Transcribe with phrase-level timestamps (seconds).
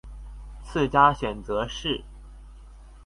[0.63, 2.03] 次佳選擇是